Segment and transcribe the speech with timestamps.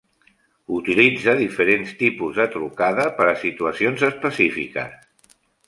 [0.77, 5.33] Utilitza diferents tipus de trucada per a situacions específiques.